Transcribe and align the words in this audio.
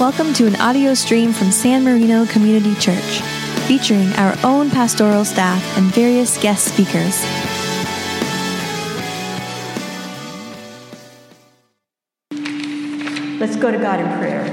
Welcome 0.00 0.32
to 0.32 0.46
an 0.46 0.56
audio 0.56 0.94
stream 0.94 1.30
from 1.30 1.50
San 1.50 1.84
Marino 1.84 2.24
Community 2.24 2.74
Church, 2.76 3.20
featuring 3.68 4.10
our 4.14 4.34
own 4.42 4.70
pastoral 4.70 5.26
staff 5.26 5.62
and 5.76 5.92
various 5.92 6.42
guest 6.42 6.72
speakers. 6.72 7.22
Let's 13.38 13.56
go 13.56 13.70
to 13.70 13.76
God 13.76 14.00
in 14.00 14.06
prayer. 14.18 14.46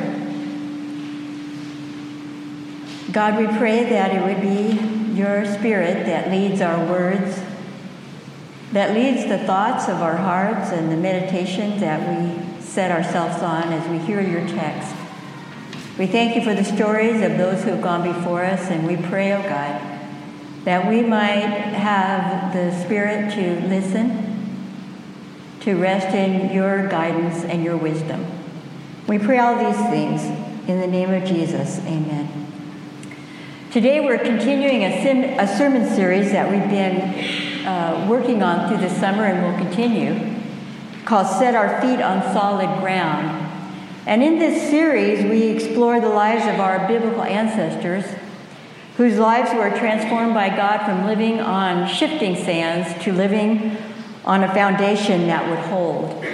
God, 3.14 3.38
we 3.38 3.48
pray 3.58 3.86
that 3.86 4.14
it 4.14 4.22
would 4.26 4.42
be 4.42 5.16
your 5.18 5.46
spirit 5.46 6.06
that 6.08 6.30
leads 6.30 6.60
our 6.60 6.86
words, 6.88 7.42
that 8.74 8.94
leads 8.94 9.26
the 9.30 9.38
thoughts 9.38 9.88
of 9.88 10.02
our 10.02 10.18
hearts 10.18 10.74
and 10.74 10.92
the 10.92 10.98
meditation 10.98 11.80
that 11.80 12.02
we 12.06 12.60
set 12.62 12.92
ourselves 12.92 13.42
on 13.42 13.72
as 13.72 13.88
we 13.88 13.98
hear 14.00 14.20
your 14.20 14.46
text. 14.46 14.97
We 15.98 16.06
thank 16.06 16.36
you 16.36 16.44
for 16.44 16.54
the 16.54 16.64
stories 16.64 17.24
of 17.24 17.40
those 17.40 17.64
who 17.64 17.72
have 17.72 17.82
gone 17.82 18.04
before 18.04 18.46
us, 18.46 18.70
and 18.70 18.86
we 18.86 18.98
pray, 18.98 19.34
oh 19.34 19.42
God, 19.42 19.82
that 20.64 20.88
we 20.88 21.02
might 21.02 21.40
have 21.40 22.54
the 22.54 22.72
spirit 22.84 23.34
to 23.34 23.68
listen, 23.68 24.60
to 25.62 25.76
rest 25.76 26.16
in 26.16 26.54
your 26.54 26.88
guidance 26.88 27.44
and 27.46 27.64
your 27.64 27.78
wisdom. 27.78 28.24
We 29.08 29.18
pray 29.18 29.40
all 29.40 29.56
these 29.56 29.90
things 29.90 30.24
in 30.70 30.80
the 30.82 30.86
name 30.88 31.12
of 31.12 31.24
Jesus. 31.24 31.80
Amen. 31.80 32.30
Today 33.72 34.00
we're 34.00 34.20
continuing 34.20 34.84
a, 34.84 35.38
a 35.40 35.48
sermon 35.58 35.90
series 35.96 36.32
that 36.32 36.52
we've 36.52 36.70
been 36.70 37.66
uh, 37.66 38.06
working 38.08 38.44
on 38.44 38.70
through 38.70 38.88
the 38.88 38.94
summer 39.00 39.24
and 39.26 39.44
will 39.44 39.66
continue 39.66 40.36
called 41.06 41.26
Set 41.26 41.56
Our 41.56 41.82
Feet 41.82 42.02
on 42.02 42.22
Solid 42.34 42.82
Ground. 42.82 43.47
And 44.08 44.24
in 44.24 44.40
this 44.40 44.70
series, 44.70 45.26
we 45.26 45.50
explore 45.50 46.00
the 46.00 46.08
lives 46.08 46.48
of 46.48 46.62
our 46.62 46.88
biblical 46.88 47.24
ancestors 47.24 48.06
whose 48.96 49.18
lives 49.18 49.54
were 49.54 49.70
transformed 49.78 50.34
by 50.34 50.48
God 50.48 50.86
from 50.86 51.06
living 51.06 51.42
on 51.42 51.90
shifting 51.90 52.38
sands 52.38 53.04
to 53.04 53.12
living 53.12 53.76
on 54.24 54.46
a 54.46 54.54
foundation 54.54 55.28
that 55.28 55.50
would 55.50 55.60
hold. 55.60 56.26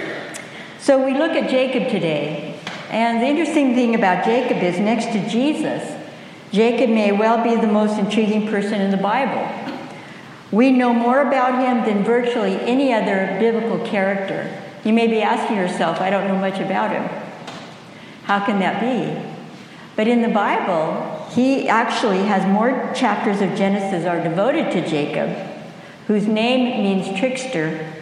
So 0.78 1.04
we 1.04 1.14
look 1.14 1.32
at 1.32 1.50
Jacob 1.50 1.90
today. 1.90 2.60
And 2.90 3.20
the 3.20 3.26
interesting 3.26 3.74
thing 3.74 3.96
about 3.96 4.24
Jacob 4.24 4.62
is 4.62 4.78
next 4.78 5.06
to 5.06 5.28
Jesus, 5.28 6.00
Jacob 6.52 6.90
may 6.90 7.10
well 7.10 7.42
be 7.42 7.60
the 7.60 7.66
most 7.66 7.98
intriguing 7.98 8.46
person 8.46 8.80
in 8.82 8.92
the 8.92 8.96
Bible. 8.96 9.50
We 10.52 10.70
know 10.70 10.94
more 10.94 11.22
about 11.22 11.60
him 11.60 11.84
than 11.84 12.04
virtually 12.04 12.54
any 12.60 12.94
other 12.94 13.36
biblical 13.40 13.84
character. 13.84 14.62
You 14.84 14.92
may 14.92 15.08
be 15.08 15.22
asking 15.22 15.56
yourself, 15.56 16.00
I 16.00 16.10
don't 16.10 16.28
know 16.28 16.36
much 16.36 16.60
about 16.60 16.92
him. 16.92 17.23
How 18.24 18.44
can 18.44 18.58
that 18.60 18.80
be? 18.80 19.30
But 19.96 20.08
in 20.08 20.22
the 20.22 20.28
Bible, 20.28 21.26
he 21.30 21.68
actually 21.68 22.24
has 22.24 22.44
more 22.46 22.90
chapters 22.94 23.40
of 23.40 23.54
Genesis 23.56 24.06
are 24.06 24.22
devoted 24.22 24.72
to 24.72 24.88
Jacob, 24.88 25.30
whose 26.06 26.26
name 26.26 26.82
means 26.82 27.18
trickster, 27.18 27.92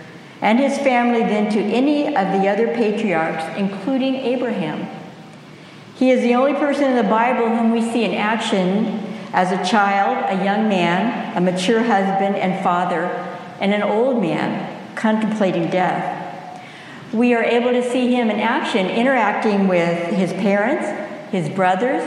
and 0.41 0.59
his 0.59 0.79
family 0.79 1.21
than 1.21 1.51
to 1.53 1.61
any 1.61 2.09
of 2.09 2.41
the 2.41 2.49
other 2.49 2.69
patriarchs, 2.69 3.45
including 3.57 4.17
Abraham. 4.17 4.89
He 5.97 6.11
is 6.11 6.23
the 6.23 6.35
only 6.35 6.55
person 6.55 6.85
in 6.85 6.97
the 6.97 7.11
Bible 7.11 7.49
whom 7.49 7.71
we 7.71 7.83
see 7.83 8.05
in 8.05 8.15
action 8.15 9.01
as 9.33 9.53
a 9.53 9.65
child, 9.69 10.39
a 10.39 10.45
young 10.45 10.69
man, 10.69 11.37
a 11.37 11.41
mature 11.41 11.83
husband 11.83 12.37
and 12.37 12.63
father, 12.63 13.05
and 13.61 13.73
an 13.73 13.83
old 13.83 14.21
man 14.21 14.95
contemplating 14.97 15.71
death 15.71 16.22
we 17.13 17.35
are 17.35 17.45
able 17.45 17.71
to 17.71 17.89
see 17.91 18.15
him 18.15 18.31
in 18.31 18.41
action 18.41 18.87
interacting 18.87 19.69
with 19.69 20.13
his 20.15 20.33
parents, 20.33 20.87
his 21.31 21.49
brothers, 21.49 22.03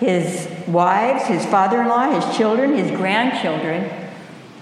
his 0.00 0.48
wives, 0.66 1.26
his 1.26 1.44
father 1.46 1.82
in 1.82 1.88
law, 1.88 2.10
his 2.10 2.36
children, 2.36 2.74
his 2.74 2.90
grandchildren. 2.90 3.90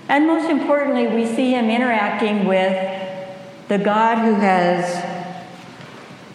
And 0.08 0.26
most 0.26 0.50
importantly, 0.50 1.08
we 1.08 1.26
see 1.26 1.52
him 1.52 1.70
interacting 1.70 2.46
with 2.46 2.94
the 3.68 3.78
God 3.78 4.18
who 4.18 4.34
has 4.34 5.04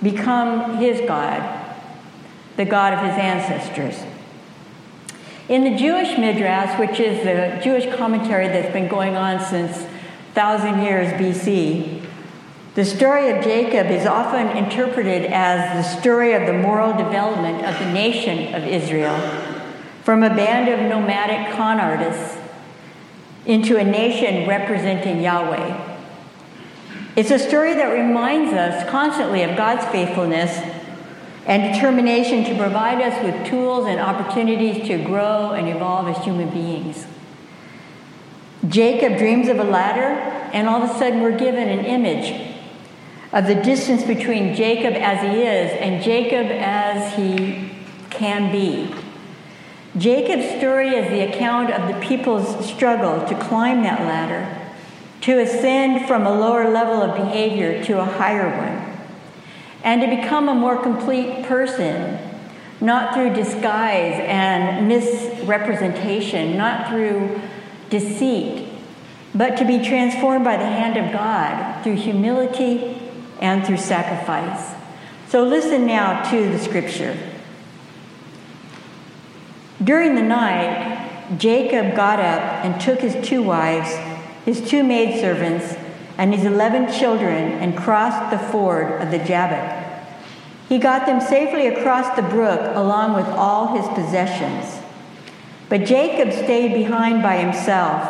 become 0.01 0.77
his 0.77 1.01
God, 1.07 1.59
the 2.57 2.65
God 2.65 2.93
of 2.93 2.99
his 2.99 3.17
ancestors. 3.17 4.03
In 5.47 5.63
the 5.63 5.75
Jewish 5.77 6.17
Midrash, 6.17 6.79
which 6.79 6.99
is 6.99 7.23
the 7.23 7.61
Jewish 7.63 7.93
commentary 7.95 8.47
that's 8.47 8.71
been 8.73 8.87
going 8.87 9.15
on 9.15 9.39
since 9.39 9.77
1000 10.33 10.81
years 10.81 11.11
BC, 11.13 12.05
the 12.73 12.85
story 12.85 13.29
of 13.29 13.43
Jacob 13.43 13.87
is 13.87 14.05
often 14.05 14.47
interpreted 14.55 15.25
as 15.25 15.75
the 15.75 15.99
story 15.99 16.33
of 16.33 16.45
the 16.45 16.53
moral 16.53 16.95
development 16.95 17.65
of 17.65 17.77
the 17.79 17.91
nation 17.91 18.53
of 18.55 18.65
Israel 18.65 19.17
from 20.03 20.23
a 20.23 20.29
band 20.29 20.69
of 20.69 20.79
nomadic 20.89 21.53
con 21.53 21.81
artists 21.81 22.37
into 23.45 23.75
a 23.75 23.83
nation 23.83 24.47
representing 24.47 25.21
Yahweh. 25.21 25.97
It's 27.17 27.31
a 27.31 27.39
story 27.39 27.73
that 27.73 27.87
reminds 27.87 28.53
us 28.53 28.89
constantly 28.89 29.43
of 29.43 29.57
God's 29.57 29.85
faithfulness 29.91 30.57
and 31.45 31.73
determination 31.73 32.45
to 32.45 32.57
provide 32.57 33.01
us 33.01 33.21
with 33.21 33.47
tools 33.47 33.85
and 33.85 33.99
opportunities 33.99 34.87
to 34.87 35.03
grow 35.03 35.51
and 35.51 35.67
evolve 35.67 36.07
as 36.07 36.23
human 36.23 36.49
beings. 36.49 37.05
Jacob 38.69 39.17
dreams 39.17 39.49
of 39.49 39.59
a 39.59 39.63
ladder, 39.63 40.19
and 40.53 40.69
all 40.69 40.83
of 40.83 40.89
a 40.89 40.93
sudden 40.99 41.21
we're 41.21 41.37
given 41.37 41.67
an 41.67 41.83
image 41.83 42.50
of 43.33 43.47
the 43.47 43.55
distance 43.55 44.03
between 44.03 44.53
Jacob 44.55 44.93
as 44.93 45.21
he 45.21 45.41
is 45.41 45.71
and 45.79 46.03
Jacob 46.03 46.47
as 46.47 47.15
he 47.15 47.71
can 48.09 48.51
be. 48.51 48.93
Jacob's 49.97 50.57
story 50.57 50.89
is 50.89 51.09
the 51.09 51.21
account 51.21 51.71
of 51.71 51.87
the 51.87 51.99
people's 52.05 52.65
struggle 52.65 53.25
to 53.27 53.35
climb 53.35 53.83
that 53.83 54.01
ladder, 54.01 54.57
to 55.21 55.39
ascend 55.39 56.07
from 56.07 56.25
a 56.25 56.31
lower 56.31 56.69
level 56.69 57.01
of 57.01 57.15
behavior 57.15 57.83
to 57.83 57.99
a 57.99 58.05
higher 58.05 58.49
one, 58.49 58.99
and 59.83 60.01
to 60.01 60.07
become 60.07 60.49
a 60.49 60.55
more 60.55 60.81
complete 60.81 61.43
person, 61.45 62.17
not 62.79 63.13
through 63.13 63.33
disguise 63.33 64.19
and 64.21 64.87
misrepresentation, 64.87 66.57
not 66.57 66.89
through 66.89 67.41
deceit, 67.89 68.69
but 69.35 69.57
to 69.57 69.65
be 69.65 69.83
transformed 69.83 70.43
by 70.43 70.57
the 70.57 70.65
hand 70.65 70.97
of 70.97 71.11
God 71.11 71.83
through 71.83 71.95
humility 71.95 73.00
and 73.41 73.65
through 73.65 73.77
sacrifice. 73.77 74.75
So 75.27 75.43
listen 75.43 75.85
now 75.85 76.29
to 76.29 76.49
the 76.49 76.59
scripture. 76.59 77.17
During 79.83 80.15
the 80.15 80.21
night, 80.21 81.37
Jacob 81.37 81.95
got 81.95 82.19
up 82.19 82.65
and 82.65 82.79
took 82.79 82.99
his 82.99 83.15
two 83.27 83.41
wives, 83.41 83.89
his 84.45 84.61
two 84.69 84.83
maidservants, 84.83 85.75
and 86.17 86.33
his 86.35 86.45
eleven 86.45 86.91
children 86.91 87.53
and 87.53 87.75
crossed 87.75 88.29
the 88.29 88.37
ford 88.37 89.01
of 89.01 89.09
the 89.09 89.17
Jabbok. 89.17 89.79
He 90.69 90.77
got 90.77 91.05
them 91.05 91.19
safely 91.19 91.67
across 91.67 92.15
the 92.15 92.21
brook 92.21 92.75
along 92.75 93.15
with 93.15 93.27
all 93.27 93.75
his 93.75 93.87
possessions. 93.89 94.79
But 95.67 95.85
Jacob 95.85 96.31
stayed 96.31 96.73
behind 96.73 97.23
by 97.23 97.37
himself, 97.37 98.03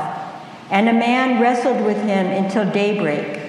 and 0.69 0.90
a 0.90 0.94
man 0.94 1.42
wrestled 1.42 1.86
with 1.86 1.98
him 1.98 2.28
until 2.28 2.69
daybreak. 2.72 3.41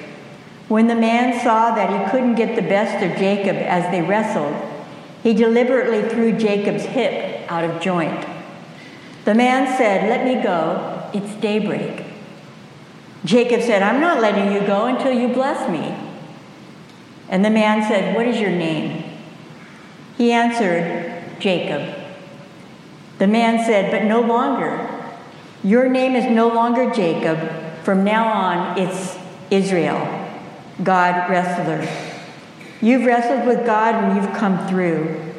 When 0.72 0.86
the 0.86 0.94
man 0.94 1.38
saw 1.44 1.74
that 1.74 1.90
he 1.90 2.10
couldn't 2.10 2.36
get 2.36 2.56
the 2.56 2.62
best 2.62 3.04
of 3.04 3.18
Jacob 3.18 3.56
as 3.56 3.90
they 3.90 4.00
wrestled, 4.00 4.56
he 5.22 5.34
deliberately 5.34 6.08
threw 6.08 6.32
Jacob's 6.32 6.84
hip 6.84 7.44
out 7.52 7.62
of 7.62 7.82
joint. 7.82 8.26
The 9.26 9.34
man 9.34 9.76
said, 9.76 10.08
Let 10.08 10.24
me 10.24 10.42
go, 10.42 11.10
it's 11.12 11.34
daybreak. 11.42 12.06
Jacob 13.26 13.60
said, 13.60 13.82
I'm 13.82 14.00
not 14.00 14.22
letting 14.22 14.50
you 14.50 14.66
go 14.66 14.86
until 14.86 15.12
you 15.12 15.28
bless 15.28 15.68
me. 15.68 15.94
And 17.28 17.44
the 17.44 17.50
man 17.50 17.86
said, 17.86 18.16
What 18.16 18.26
is 18.26 18.40
your 18.40 18.48
name? 18.48 19.04
He 20.16 20.32
answered, 20.32 21.22
Jacob. 21.38 22.02
The 23.18 23.26
man 23.26 23.62
said, 23.66 23.90
But 23.90 24.04
no 24.04 24.22
longer. 24.22 24.88
Your 25.62 25.90
name 25.90 26.16
is 26.16 26.24
no 26.34 26.48
longer 26.48 26.90
Jacob. 26.94 27.84
From 27.84 28.04
now 28.04 28.26
on, 28.26 28.78
it's 28.78 29.18
Israel. 29.50 30.21
God 30.82 31.30
wrestler. 31.30 31.88
You've 32.80 33.04
wrestled 33.04 33.46
with 33.46 33.64
God 33.64 33.94
and 33.94 34.16
you've 34.16 34.34
come 34.34 34.66
through. 34.66 35.32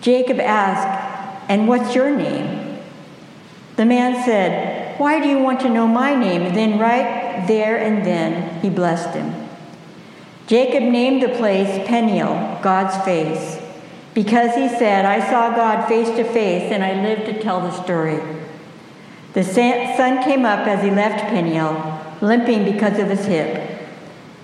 Jacob 0.00 0.38
asked, 0.40 1.48
And 1.48 1.66
what's 1.66 1.94
your 1.94 2.14
name? 2.14 2.78
The 3.76 3.84
man 3.84 4.24
said, 4.24 4.98
Why 4.98 5.20
do 5.20 5.28
you 5.28 5.38
want 5.38 5.60
to 5.60 5.68
know 5.68 5.86
my 5.86 6.14
name? 6.14 6.42
And 6.42 6.56
then, 6.56 6.78
right 6.78 7.44
there 7.46 7.76
and 7.78 8.04
then, 8.04 8.60
he 8.60 8.70
blessed 8.70 9.14
him. 9.14 9.48
Jacob 10.46 10.82
named 10.82 11.22
the 11.22 11.28
place 11.28 11.86
Peniel, 11.88 12.58
God's 12.62 12.96
face, 13.04 13.60
because 14.14 14.54
he 14.54 14.68
said, 14.68 15.04
I 15.04 15.20
saw 15.30 15.54
God 15.54 15.86
face 15.86 16.08
to 16.16 16.24
face 16.24 16.72
and 16.72 16.82
I 16.82 17.02
lived 17.02 17.26
to 17.26 17.40
tell 17.40 17.60
the 17.60 17.70
story. 17.82 18.20
The 19.32 19.44
sun 19.44 20.24
came 20.24 20.44
up 20.44 20.66
as 20.66 20.82
he 20.82 20.90
left 20.90 21.28
Peniel, 21.28 22.00
limping 22.20 22.64
because 22.64 22.98
of 22.98 23.08
his 23.08 23.24
hip. 23.26 23.69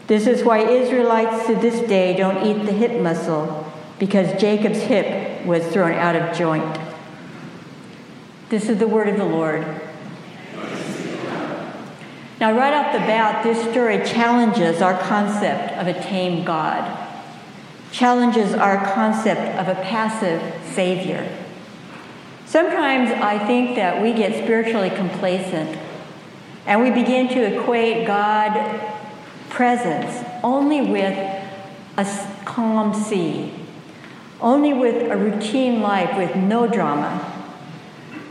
This 0.07 0.27
is 0.29 0.45
why 0.45 0.61
Israelites 0.61 1.47
to 1.47 1.57
this 1.57 1.81
day 1.89 2.17
don't 2.17 2.47
eat 2.47 2.65
the 2.65 2.73
hip 2.73 3.01
muscle, 3.01 3.73
because 3.99 4.41
Jacob's 4.41 4.79
hip 4.79 5.45
was 5.45 5.67
thrown 5.67 5.95
out 5.95 6.15
of 6.15 6.37
joint. 6.37 6.79
This 8.49 8.69
is 8.69 8.79
the 8.79 8.87
word 8.87 9.09
of 9.09 9.17
the 9.17 9.25
Lord. 9.25 9.63
Now, 12.39 12.57
right 12.57 12.75
off 12.75 12.93
the 12.93 12.99
bat, 12.99 13.43
this 13.43 13.59
story 13.71 14.05
challenges 14.05 14.83
our 14.83 14.97
concept 15.01 15.73
of 15.73 15.87
a 15.87 15.95
tame 15.95 16.45
God, 16.45 17.09
challenges 17.91 18.53
our 18.53 18.85
concept 18.93 19.59
of 19.59 19.69
a 19.69 19.81
passive 19.83 20.41
Savior. 20.75 21.27
Sometimes 22.45 23.11
I 23.11 23.45
think 23.45 23.75
that 23.77 24.01
we 24.01 24.13
get 24.13 24.45
spiritually 24.45 24.91
complacent 24.91 25.77
and 26.67 26.81
we 26.81 26.91
begin 26.91 27.29
to 27.29 27.59
equate 27.59 28.07
God 28.07 28.53
presence 29.57 30.23
only 30.45 30.83
with 30.83 31.17
a 31.97 32.05
calm 32.45 32.93
sea, 32.93 33.51
only 34.39 34.75
with 34.75 35.11
a 35.11 35.17
routine 35.17 35.81
life 35.81 36.15
with 36.19 36.37
no 36.37 36.67
drama. 36.67 37.33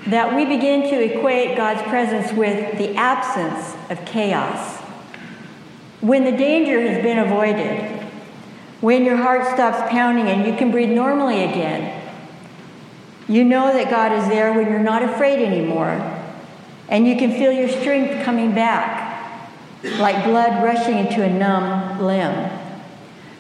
That 0.06 0.36
we 0.36 0.46
begin 0.46 0.84
to 0.92 1.18
equate 1.18 1.58
God's 1.58 1.82
presence 1.90 2.32
with 2.32 2.78
the 2.78 2.96
absence 2.96 3.76
of 3.90 4.06
chaos. 4.06 4.80
When 6.00 6.26
the 6.26 6.32
danger 6.32 6.80
has 6.80 7.02
been 7.02 7.18
avoided, 7.18 8.04
when 8.82 9.04
your 9.04 9.18
heart 9.18 9.52
stops 9.56 9.90
pounding 9.90 10.28
and 10.28 10.46
you 10.46 10.56
can 10.56 10.70
breathe 10.70 10.92
normally 10.92 11.44
again, 11.44 12.04
you 13.28 13.44
know 13.44 13.74
that 13.74 13.90
God 13.90 14.12
is 14.12 14.30
there 14.30 14.54
when 14.54 14.70
you're 14.70 14.78
not 14.78 15.02
afraid 15.02 15.44
anymore, 15.44 16.22
and 16.88 17.08
you 17.08 17.18
can 17.18 17.32
feel 17.32 17.52
your 17.52 17.70
strength 17.70 18.24
coming 18.24 18.54
back, 18.54 19.05
like 20.00 20.24
blood 20.26 20.64
rushing 20.64 20.98
into 20.98 21.24
a 21.24 21.30
numb 21.30 22.02
limb. 22.02 22.50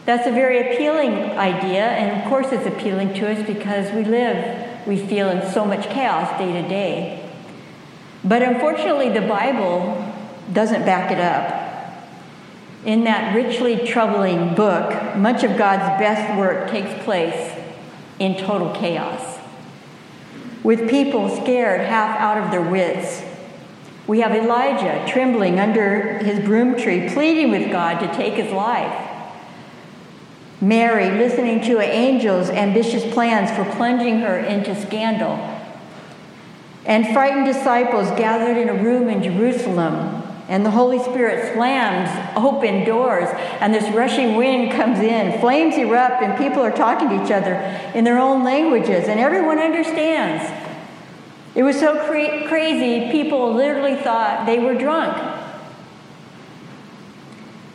That's 0.06 0.28
a 0.28 0.32
very 0.32 0.74
appealing 0.74 1.14
idea, 1.38 1.86
and 1.86 2.22
of 2.22 2.30
course, 2.30 2.52
it's 2.52 2.68
appealing 2.68 3.14
to 3.16 3.30
us 3.30 3.46
because 3.48 3.92
we 3.94 4.04
live, 4.04 4.88
we 4.88 4.98
feel 4.98 5.30
in 5.30 5.52
so 5.52 5.66
much 5.66 5.90
chaos 5.90 6.38
day 6.38 6.54
to 6.54 6.68
day. 6.68 7.30
But 8.24 8.44
unfortunately, 8.44 9.10
the 9.10 9.28
Bible 9.28 10.14
doesn't 10.54 10.86
back 10.86 11.12
it 11.12 11.20
up. 11.20 11.64
In 12.86 13.04
that 13.06 13.36
richly 13.36 13.88
troubling 13.88 14.54
book, 14.54 15.16
much 15.16 15.44
of 15.44 15.58
God's 15.58 16.00
best 16.00 16.38
work 16.38 16.70
takes 16.70 17.04
place 17.04 17.52
in 18.20 18.38
total 18.38 18.74
chaos 18.76 19.36
with 20.66 20.90
people 20.90 21.30
scared 21.44 21.80
half 21.82 22.20
out 22.20 22.44
of 22.44 22.50
their 22.50 22.62
wits. 22.62 23.22
We 24.08 24.20
have 24.22 24.36
Elijah 24.36 25.06
trembling 25.12 25.60
under 25.60 26.20
his 26.20 26.40
broom 26.46 26.76
tree, 26.76 27.10
pleading 27.10 27.52
with 27.52 27.72
God 27.72 28.00
to 28.00 28.08
take 28.16 28.34
his 28.34 28.52
life. 28.52 29.12
Mary 30.62 31.10
listening 31.18 31.62
to 31.62 31.80
an 31.80 31.90
angel's 31.90 32.50
ambitious 32.50 33.04
plans 33.14 33.52
for 33.52 33.66
plunging 33.76 34.20
her 34.20 34.38
into 34.38 34.80
scandal. 34.82 35.34
And 36.86 37.08
frightened 37.08 37.46
disciples 37.46 38.10
gathered 38.12 38.58
in 38.58 38.70
a 38.70 38.84
room 38.84 39.10
in 39.10 39.24
Jerusalem 39.24 40.24
and 40.48 40.64
the 40.64 40.72
Holy 40.72 41.00
Spirit 41.00 41.54
slams 41.54 42.10
open 42.38 42.86
doors, 42.86 43.28
and 43.60 43.74
this 43.74 43.94
rushing 43.96 44.36
wind 44.36 44.72
comes 44.72 45.00
in. 45.00 45.40
Flames 45.40 45.76
erupt, 45.76 46.22
and 46.22 46.38
people 46.38 46.62
are 46.62 46.72
talking 46.72 47.10
to 47.10 47.24
each 47.24 47.32
other 47.32 47.56
in 47.96 48.04
their 48.04 48.20
own 48.20 48.44
languages, 48.44 49.08
and 49.08 49.20
everyone 49.20 49.58
understands. 49.58 50.44
It 51.56 51.64
was 51.64 51.80
so 51.80 51.98
cra- 52.06 52.46
crazy, 52.48 53.12
people 53.12 53.54
literally 53.54 53.96
thought 53.96 54.46
they 54.46 54.60
were 54.60 54.76
drunk. 54.76 55.16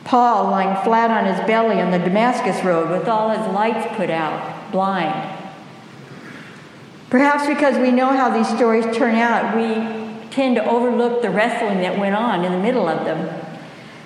Paul 0.05 0.51
lying 0.51 0.83
flat 0.85 1.11
on 1.11 1.25
his 1.25 1.47
belly 1.47 1.81
on 1.81 1.91
the 1.91 1.99
Damascus 1.99 2.63
road 2.63 2.91
with 2.91 3.09
all 3.09 3.31
his 3.31 3.47
lights 3.55 3.87
put 3.97 4.11
out, 4.11 4.71
blind. 4.71 5.39
Perhaps 7.09 7.47
because 7.47 7.79
we 7.79 7.91
know 7.91 8.09
how 8.09 8.29
these 8.29 8.49
stories 8.49 8.85
turn 8.97 9.15
out, 9.15 9.57
we 9.57 9.75
tend 10.31 10.57
to 10.57 10.65
overlook 10.69 11.23
the 11.23 11.31
wrestling 11.31 11.79
that 11.81 11.99
went 11.99 12.15
on 12.15 12.45
in 12.45 12.53
the 12.53 12.59
middle 12.59 12.87
of 12.87 13.05
them. 13.07 13.35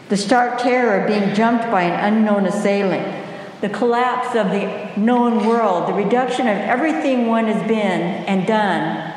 The 0.09 0.17
stark 0.17 0.59
terror 0.59 1.00
of 1.00 1.09
being 1.09 1.35
jumped 1.35 1.65
by 1.71 1.82
an 1.82 2.15
unknown 2.15 2.47
assailant, 2.47 3.25
the 3.61 3.69
collapse 3.71 4.37
of 4.37 4.50
the 4.50 5.00
known 5.00 5.47
world, 5.47 5.88
the 5.88 5.94
reduction 5.94 6.47
of 6.47 6.56
everything 6.59 7.26
one 7.26 7.47
has 7.47 7.67
been 7.67 8.03
and 8.26 8.47
done 8.47 9.13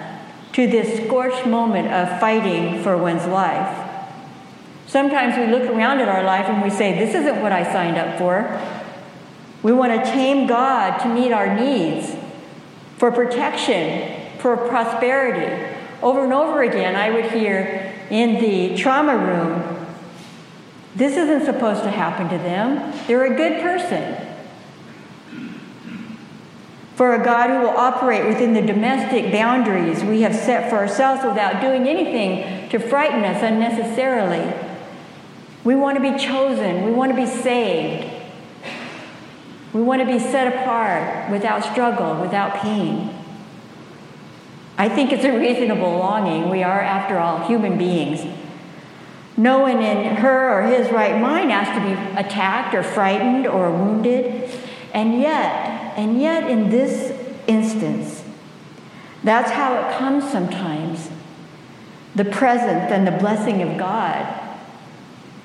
to 0.54 0.68
this 0.68 1.06
scorched 1.06 1.46
moment 1.46 1.88
of 1.94 2.20
fighting 2.20 2.82
for 2.84 2.98
one's 2.98 3.26
life. 3.26 3.86
Sometimes 4.88 5.38
we 5.38 5.48
look 5.48 5.70
around 5.70 6.00
at 6.00 6.08
our 6.08 6.24
life 6.24 6.48
and 6.48 6.62
we 6.62 6.70
say, 6.70 6.98
This 6.98 7.14
isn't 7.14 7.42
what 7.42 7.52
I 7.52 7.64
signed 7.64 7.98
up 7.98 8.18
for. 8.18 8.62
We 9.62 9.74
want 9.74 9.94
to 9.94 10.12
tame 10.12 10.48
God 10.48 11.00
to 11.00 11.10
meet 11.10 11.32
our 11.32 11.56
needs 11.56 12.16
for 12.98 13.12
protection, 13.12 14.38
for 14.40 14.56
prosperity, 14.56 15.76
over 16.02 16.24
and 16.24 16.34
over 16.34 16.64
again, 16.64 16.96
I 16.96 17.10
would 17.10 17.32
hear 17.32 17.94
in 18.10 18.40
the 18.40 18.78
trauma 18.78 19.18
room, 19.18 19.86
this 20.96 21.16
isn't 21.18 21.46
supposed 21.46 21.84
to 21.84 21.92
happen 21.92 22.30
to 22.30 22.38
them. 22.38 22.94
They're 23.08 23.32
a 23.32 23.36
good 23.36 23.62
person. 23.62 24.27
For 26.98 27.14
a 27.14 27.24
God 27.24 27.52
who 27.52 27.60
will 27.60 27.78
operate 27.78 28.26
within 28.26 28.54
the 28.56 28.62
domestic 28.64 29.32
boundaries 29.32 30.04
we 30.04 30.22
have 30.22 30.34
set 30.34 30.68
for 30.68 30.78
ourselves 30.78 31.24
without 31.24 31.62
doing 31.62 31.88
anything 31.88 32.70
to 32.70 32.80
frighten 32.80 33.24
us 33.24 33.44
unnecessarily. 33.44 34.52
We 35.64 35.76
want 35.76 35.98
to 35.98 36.02
be 36.02 36.18
chosen. 36.18 36.86
We 36.86 36.92
want 36.92 37.12
to 37.12 37.16
be 37.16 37.28
saved. 37.28 38.12
We 39.74 39.84
want 39.84 40.02
to 40.02 40.08
be 40.08 40.18
set 40.18 40.52
apart 40.52 41.30
without 41.30 41.64
struggle, 41.64 42.20
without 42.20 42.56
pain. 42.56 43.16
I 44.76 44.90
think 44.90 45.12
it's 45.12 45.24
a 45.24 45.38
reasonable 45.38 46.00
longing. 46.00 46.50
We 46.50 46.64
are, 46.64 46.82
after 46.82 47.20
all, 47.20 47.46
human 47.48 47.78
beings. 47.78 48.26
No 49.38 49.60
one 49.60 49.84
in 49.84 50.16
her 50.16 50.52
or 50.52 50.64
his 50.64 50.92
right 50.92 51.22
mind 51.22 51.52
has 51.52 51.68
to 51.78 51.86
be 51.86 52.20
attacked 52.20 52.74
or 52.74 52.82
frightened 52.82 53.46
or 53.46 53.70
wounded. 53.70 54.50
And 54.96 55.22
yet, 55.22 55.77
and 55.98 56.22
yet 56.22 56.50
in 56.50 56.70
this 56.70 57.12
instance, 57.48 58.24
that's 59.24 59.52
how 59.52 59.74
it 59.74 59.98
comes 59.98 60.30
sometimes 60.32 61.10
the 62.16 62.26
presence 62.26 62.92
and 62.92 63.06
the 63.06 63.12
blessing 63.12 63.62
of 63.62 63.78
God. 63.78 64.44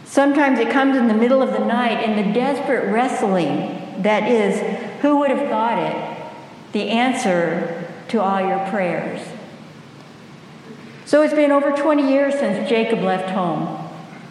Sometimes 0.04 0.58
it 0.58 0.70
comes 0.70 0.96
in 0.96 1.08
the 1.08 1.14
middle 1.14 1.42
of 1.42 1.52
the 1.52 1.64
night 1.64 2.02
in 2.04 2.16
the 2.16 2.32
desperate 2.32 2.92
wrestling 2.92 4.02
that 4.02 4.28
is, 4.30 4.60
who 5.02 5.18
would 5.18 5.30
have 5.30 5.48
thought 5.48 5.78
it? 5.78 6.72
The 6.72 6.90
answer 6.90 7.88
to 8.08 8.20
all 8.20 8.40
your 8.40 8.66
prayers. 8.70 9.26
So 11.04 11.22
it's 11.22 11.34
been 11.34 11.52
over 11.52 11.72
20 11.72 12.10
years 12.10 12.34
since 12.34 12.68
Jacob 12.68 13.00
left 13.00 13.30
home. 13.30 13.78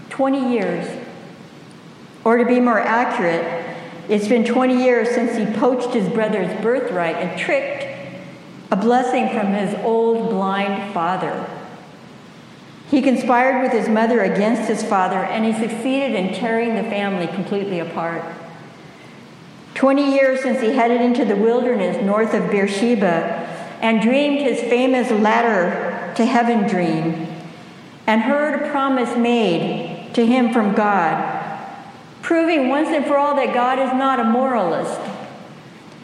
20 0.10 0.54
years. 0.54 0.88
Or 2.24 2.38
to 2.38 2.46
be 2.46 2.60
more 2.60 2.80
accurate, 2.80 3.61
it's 4.12 4.28
been 4.28 4.44
20 4.44 4.84
years 4.84 5.10
since 5.10 5.38
he 5.38 5.46
poached 5.58 5.94
his 5.94 6.10
brother's 6.10 6.62
birthright 6.62 7.16
and 7.16 7.40
tricked 7.40 7.88
a 8.70 8.76
blessing 8.76 9.30
from 9.30 9.54
his 9.54 9.74
old 9.86 10.30
blind 10.30 10.94
father. 10.94 11.50
He 12.90 13.02
conspired 13.02 13.62
with 13.64 13.72
his 13.72 13.88
mother 13.88 14.20
against 14.20 14.64
his 14.64 14.84
father, 14.84 15.16
and 15.16 15.46
he 15.46 15.54
succeeded 15.54 16.14
in 16.14 16.34
tearing 16.34 16.76
the 16.76 16.84
family 16.84 17.26
completely 17.28 17.80
apart. 17.80 18.22
20 19.76 20.14
years 20.14 20.42
since 20.42 20.60
he 20.60 20.72
headed 20.72 21.00
into 21.00 21.24
the 21.24 21.38
wilderness 21.38 22.04
north 22.04 22.34
of 22.34 22.52
Beersheba 22.52 23.48
and 23.82 24.02
dreamed 24.02 24.42
his 24.42 24.60
famous 24.60 25.10
ladder 25.10 26.14
to 26.18 26.26
heaven 26.26 26.68
dream 26.68 27.28
and 28.08 28.22
heard 28.22 28.62
a 28.62 28.72
promise 28.72 29.16
made 29.16 30.14
to 30.16 30.26
him 30.26 30.52
from 30.52 30.74
God, 30.74 31.41
proving 32.32 32.70
once 32.70 32.88
and 32.88 33.06
for 33.06 33.18
all 33.18 33.36
that 33.36 33.54
God 33.54 33.78
is 33.78 33.92
not 33.92 34.18
a 34.18 34.24
moralist. 34.24 35.02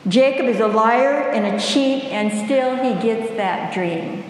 Jacob 0.10 0.48
is 0.48 0.60
a 0.60 0.68
liar 0.68 1.22
and 1.30 1.56
a 1.56 1.58
cheat, 1.58 2.04
and 2.04 2.46
still 2.46 2.76
he 2.76 3.02
gets 3.02 3.32
that 3.38 3.74
dream. 3.74 4.26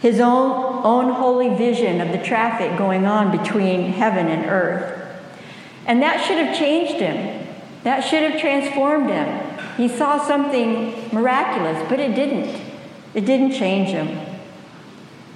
His 0.00 0.18
own, 0.18 0.82
own 0.84 1.12
holy 1.12 1.54
vision 1.54 2.00
of 2.00 2.08
the 2.10 2.18
traffic 2.18 2.76
going 2.76 3.06
on 3.06 3.30
between 3.30 3.92
heaven 3.92 4.26
and 4.26 4.46
earth. 4.46 5.08
And 5.86 6.02
that 6.02 6.26
should 6.26 6.38
have 6.38 6.58
changed 6.58 7.00
him. 7.00 7.46
That 7.84 8.00
should 8.00 8.28
have 8.28 8.40
transformed 8.40 9.10
him. 9.10 9.56
He 9.76 9.86
saw 9.86 10.18
something 10.18 11.14
miraculous, 11.14 11.88
but 11.88 12.00
it 12.00 12.16
didn't. 12.16 12.60
It 13.14 13.24
didn't 13.24 13.52
change 13.52 13.90
him. 13.90 14.18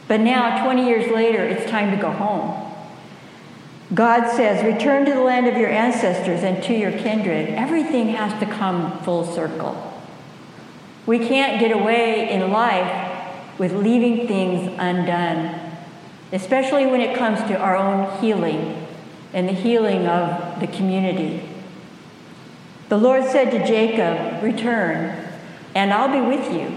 But 0.09 0.19
now, 0.19 0.65
20 0.65 0.89
years 0.89 1.09
later, 1.13 1.45
it's 1.45 1.71
time 1.71 1.93
to 1.93 1.97
go 1.97 2.11
home. 2.11 2.68
God 3.95 4.31
says, 4.37 4.65
Return 4.65 5.07
to 5.07 5.15
the 5.15 5.21
land 5.21 5.47
of 5.47 5.57
your 5.57 5.71
ancestors 5.71 6.43
and 6.43 6.63
to 6.65 6.75
your 6.75 6.93
kindred. 6.93 7.49
Everything 7.51 8.09
has 8.11 8.39
to 8.41 8.47
come 8.47 8.99
full 9.03 9.25
circle. 9.25 9.85
We 11.07 11.19
can't 11.19 11.59
get 11.59 11.73
away 11.73 12.31
in 12.31 12.51
life 12.51 13.59
with 13.59 13.73
leaving 13.73 14.29
things 14.29 14.75
undone, 14.79 15.59
especially 16.33 16.87
when 16.87 17.01
it 17.01 17.17
comes 17.17 17.41
to 17.49 17.59
our 17.59 17.77
own 17.77 18.21
healing 18.21 18.87
and 19.33 19.49
the 19.49 19.55
healing 19.55 20.07
of 20.07 20.61
the 20.61 20.67
community. 20.67 21.49
The 22.91 22.99
Lord 22.99 23.25
said 23.25 23.51
to 23.53 23.67
Jacob, 23.67 24.43
Return, 24.43 25.29
and 25.75 25.93
I'll 25.93 26.13
be 26.13 26.21
with 26.21 26.53
you. 26.53 26.77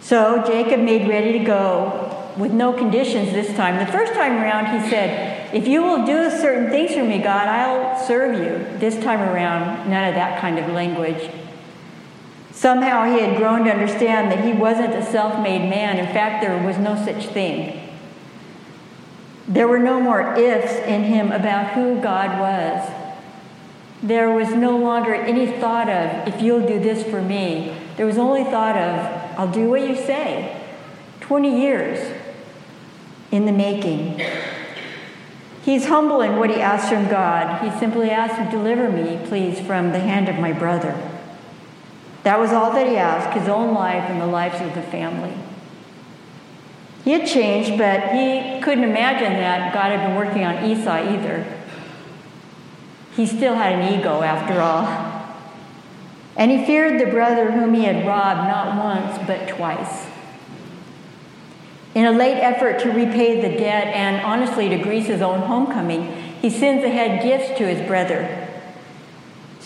So 0.00 0.42
Jacob 0.46 0.80
made 0.80 1.08
ready 1.08 1.38
to 1.38 1.44
go 1.44 2.32
with 2.36 2.52
no 2.52 2.72
conditions 2.72 3.32
this 3.32 3.54
time. 3.56 3.78
The 3.78 3.90
first 3.90 4.12
time 4.12 4.34
around, 4.34 4.78
he 4.78 4.90
said, 4.90 5.33
If 5.54 5.68
you 5.68 5.84
will 5.84 6.04
do 6.04 6.30
certain 6.30 6.68
things 6.68 6.94
for 6.94 7.04
me, 7.04 7.18
God, 7.18 7.46
I'll 7.46 8.04
serve 8.04 8.36
you. 8.36 8.78
This 8.80 8.96
time 8.96 9.20
around, 9.20 9.88
none 9.88 10.08
of 10.08 10.16
that 10.16 10.40
kind 10.40 10.58
of 10.58 10.68
language. 10.72 11.30
Somehow 12.50 13.04
he 13.04 13.20
had 13.20 13.36
grown 13.36 13.64
to 13.66 13.70
understand 13.70 14.32
that 14.32 14.44
he 14.44 14.52
wasn't 14.52 14.92
a 14.94 15.04
self 15.04 15.40
made 15.40 15.70
man. 15.70 15.98
In 15.98 16.06
fact, 16.06 16.42
there 16.42 16.60
was 16.66 16.76
no 16.78 16.96
such 16.96 17.28
thing. 17.28 17.88
There 19.46 19.68
were 19.68 19.78
no 19.78 20.00
more 20.00 20.34
ifs 20.34 20.74
in 20.88 21.04
him 21.04 21.30
about 21.30 21.74
who 21.74 22.02
God 22.02 22.40
was. 22.40 22.90
There 24.02 24.30
was 24.30 24.52
no 24.54 24.76
longer 24.76 25.14
any 25.14 25.46
thought 25.46 25.88
of, 25.88 26.26
if 26.26 26.42
you'll 26.42 26.66
do 26.66 26.80
this 26.80 27.04
for 27.04 27.22
me. 27.22 27.76
There 27.96 28.06
was 28.06 28.18
only 28.18 28.42
thought 28.42 28.76
of, 28.76 29.38
I'll 29.38 29.52
do 29.52 29.70
what 29.70 29.82
you 29.82 29.94
say. 29.94 30.60
20 31.20 31.60
years 31.60 32.12
in 33.30 33.46
the 33.46 33.52
making. 33.52 34.20
He's 35.64 35.86
humble 35.86 36.20
in 36.20 36.36
what 36.36 36.50
he 36.50 36.60
asks 36.60 36.90
from 36.90 37.08
God. 37.08 37.64
He 37.64 37.78
simply 37.78 38.10
asks, 38.10 38.50
Deliver 38.50 38.90
me, 38.90 39.18
please, 39.24 39.58
from 39.60 39.92
the 39.92 39.98
hand 39.98 40.28
of 40.28 40.38
my 40.38 40.52
brother. 40.52 40.94
That 42.22 42.38
was 42.38 42.52
all 42.52 42.70
that 42.72 42.86
he 42.86 42.96
asked 42.96 43.38
his 43.38 43.48
own 43.48 43.72
life 43.72 44.04
and 44.10 44.20
the 44.20 44.26
lives 44.26 44.60
of 44.60 44.74
the 44.74 44.82
family. 44.82 45.32
He 47.02 47.12
had 47.12 47.26
changed, 47.26 47.78
but 47.78 48.12
he 48.12 48.60
couldn't 48.60 48.84
imagine 48.84 49.32
that 49.34 49.72
God 49.72 49.90
had 49.90 50.06
been 50.06 50.16
working 50.16 50.44
on 50.44 50.64
Esau 50.64 50.96
either. 50.96 51.46
He 53.16 53.26
still 53.26 53.54
had 53.54 53.72
an 53.72 53.98
ego, 53.98 54.20
after 54.22 54.60
all. 54.60 54.84
And 56.36 56.50
he 56.50 56.66
feared 56.66 57.00
the 57.00 57.10
brother 57.10 57.52
whom 57.52 57.72
he 57.72 57.84
had 57.84 58.06
robbed 58.06 58.48
not 58.48 58.76
once, 58.76 59.18
but 59.26 59.48
twice. 59.48 60.06
In 61.94 62.06
a 62.06 62.12
late 62.12 62.40
effort 62.40 62.80
to 62.80 62.90
repay 62.90 63.40
the 63.40 63.56
debt 63.56 63.86
and 63.88 64.24
honestly 64.24 64.68
to 64.68 64.78
grease 64.78 65.06
his 65.06 65.22
own 65.22 65.40
homecoming, 65.40 66.12
he 66.42 66.50
sends 66.50 66.84
ahead 66.84 67.22
gifts 67.22 67.56
to 67.58 67.66
his 67.66 67.86
brother 67.86 68.44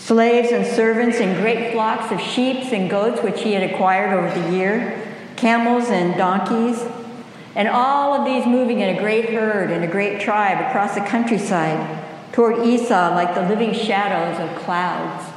slaves 0.09 0.51
and 0.51 0.65
servants 0.65 1.19
and 1.19 1.39
great 1.39 1.71
flocks 1.71 2.11
of 2.11 2.19
sheep 2.19 2.73
and 2.73 2.89
goats 2.89 3.21
which 3.21 3.43
he 3.43 3.53
had 3.53 3.61
acquired 3.61 4.11
over 4.11 4.41
the 4.41 4.57
year, 4.57 5.07
camels 5.35 5.89
and 5.89 6.17
donkeys, 6.17 6.83
and 7.53 7.67
all 7.67 8.15
of 8.15 8.25
these 8.25 8.43
moving 8.43 8.79
in 8.79 8.95
a 8.95 8.99
great 8.99 9.29
herd 9.29 9.69
and 9.69 9.83
a 9.83 9.87
great 9.87 10.19
tribe 10.19 10.67
across 10.67 10.95
the 10.95 11.01
countryside 11.01 12.03
toward 12.31 12.65
Esau 12.65 13.13
like 13.13 13.35
the 13.35 13.47
living 13.47 13.71
shadows 13.71 14.39
of 14.39 14.63
clouds. 14.63 15.31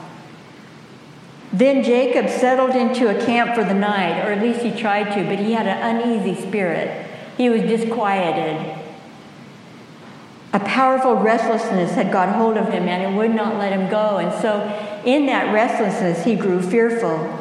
Then 1.53 1.85
Jacob 1.85 2.31
settled 2.31 2.75
into 2.75 3.09
a 3.09 3.27
camp 3.27 3.55
for 3.55 3.63
the 3.63 3.75
night, 3.75 4.25
or 4.25 4.33
at 4.33 4.43
least 4.43 4.61
he 4.61 4.71
tried 4.71 5.15
to, 5.15 5.25
but 5.25 5.39
he 5.39 5.53
had 5.53 5.67
an 5.67 5.97
uneasy 5.97 6.41
spirit. 6.41 7.07
He 7.37 7.51
was 7.51 7.63
disquieted. 7.63 8.79
A 10.55 10.61
powerful 10.61 11.17
restlessness 11.17 11.93
had 11.93 12.11
got 12.11 12.35
hold 12.35 12.57
of 12.57 12.69
him 12.69 12.89
and 12.89 13.03
it 13.03 13.17
would 13.17 13.35
not 13.35 13.57
let 13.57 13.73
him 13.73 13.91
go. 13.91 14.19
And 14.19 14.33
so, 14.43 14.61
in 15.05 15.27
that 15.27 15.53
restlessness, 15.53 16.25
he 16.25 16.37
grew 16.37 16.61
fearful. 16.61 17.39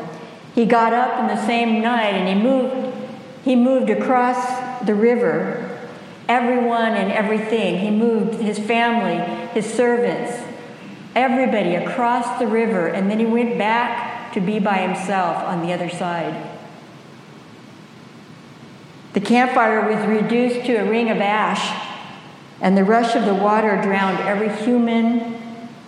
He 0.56 0.66
got 0.66 0.94
up 0.94 1.20
in 1.20 1.28
the 1.28 1.46
same 1.46 1.82
night 1.82 2.14
and 2.14 2.28
he 2.28 2.44
moved, 2.44 2.96
he 3.44 3.56
moved 3.56 3.90
across 3.90 4.86
the 4.86 4.96
river 4.96 5.72
everyone 6.32 6.94
and 6.94 7.12
everything. 7.12 7.80
He 7.80 7.92
moved 7.92 8.36
his 8.36 8.58
family, 8.58 9.18
his 9.54 9.72
servants, 9.72 10.32
everybody 11.16 11.76
across 11.76 12.40
the 12.40 12.48
river, 12.48 12.88
and 12.88 13.10
then 13.10 13.20
he 13.20 13.26
went 13.26 13.58
back 13.58 14.34
to 14.34 14.42
be 14.42 14.60
by 14.60 14.78
himself 14.78 15.38
on 15.44 15.66
the 15.66 15.74
other 15.74 15.90
side. 15.90 16.50
The 19.14 19.20
campfire 19.20 19.94
was 19.94 20.06
reduced 20.08 20.66
to 20.68 20.76
a 20.76 20.90
ring 20.90 21.10
of 21.10 21.18
ash, 21.18 21.88
and 22.62 22.78
the 22.78 22.84
rush 22.84 23.16
of 23.16 23.26
the 23.26 23.34
water 23.34 23.80
drowned 23.82 24.20
every 24.20 24.50
human 24.64 25.40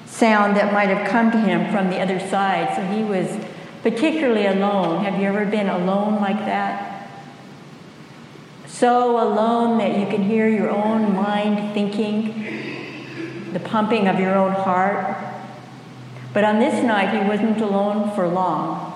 sound 0.05 0.57
that 0.57 0.73
might 0.73 0.89
have 0.89 1.09
come 1.09 1.31
to 1.31 1.39
him 1.39 1.71
from 1.71 1.89
the 1.89 1.99
other 1.99 2.19
side. 2.19 2.75
So 2.75 2.83
he 2.85 3.03
was 3.03 3.37
particularly 3.81 4.45
alone. 4.45 5.03
Have 5.05 5.19
you 5.19 5.27
ever 5.27 5.45
been 5.45 5.69
alone 5.69 6.19
like 6.21 6.39
that? 6.39 6.93
so 8.73 9.21
alone 9.21 9.77
that 9.77 9.97
you 9.99 10.05
can 10.07 10.23
hear 10.23 10.49
your 10.49 10.69
own 10.69 11.15
mind 11.15 11.73
thinking, 11.73 12.62
the 13.53 13.60
pumping 13.60 14.07
of 14.07 14.19
your 14.19 14.36
own 14.36 14.51
heart. 14.51 15.17
But 16.33 16.43
on 16.43 16.60
this 16.60 16.83
night, 16.83 17.22
he 17.22 17.27
wasn't 17.27 17.62
alone 17.62 18.12
for 18.15 18.27
long. 18.27 18.89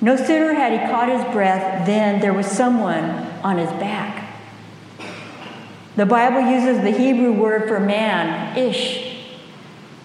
No 0.00 0.16
sooner 0.16 0.54
had 0.54 0.72
he 0.72 0.78
caught 0.90 1.08
his 1.08 1.32
breath 1.32 1.86
than 1.86 2.20
there 2.20 2.32
was 2.32 2.46
someone 2.46 3.04
on 3.44 3.58
his 3.58 3.70
back. 3.72 4.36
The 5.94 6.06
Bible 6.06 6.40
uses 6.40 6.82
the 6.82 6.90
Hebrew 6.90 7.32
word 7.32 7.68
for 7.68 7.78
man, 7.78 8.56
ish, 8.56 9.18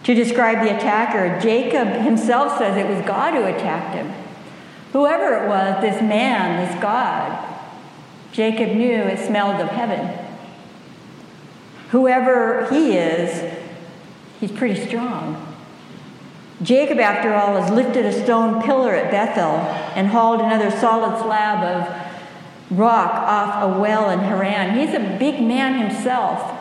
to 0.04 0.14
describe 0.14 0.64
the 0.64 0.76
attacker. 0.76 1.40
Jacob 1.42 1.88
himself 1.88 2.58
says 2.58 2.78
it 2.78 2.88
was 2.88 3.04
God 3.06 3.34
who 3.34 3.44
attacked 3.46 3.96
him. 3.96 4.14
Whoever 4.92 5.44
it 5.44 5.48
was, 5.48 5.82
this 5.82 6.02
man, 6.02 6.68
this 6.68 6.82
God, 6.82 7.56
Jacob 8.34 8.76
knew 8.76 8.94
it 8.94 9.26
smelled 9.26 9.62
of 9.62 9.70
heaven. 9.70 10.26
Whoever 11.89 12.67
he 12.70 12.98
is, 12.98 13.56
he's 14.39 14.51
pretty 14.51 14.86
strong. 14.88 15.44
Jacob, 16.62 17.00
after 17.00 17.34
all, 17.34 17.62
has 17.62 17.72
lifted 17.72 18.06
a 18.06 18.12
stone 18.12 18.62
pillar 18.63 18.94
at 18.94 19.12
Bethel 19.12 19.58
and 19.96 20.08
hauled 20.08 20.41
another 20.41 20.72
solid 20.72 21.22
slab 21.22 21.63
of 21.63 22.77
rock 22.77 23.12
off 23.12 23.63
a 23.63 23.79
well 23.79 24.10
in 24.10 24.20
Haran. 24.20 24.77
He's 24.77 24.94
a 24.94 25.17
big 25.17 25.41
man 25.41 25.88
himself. 25.88 26.53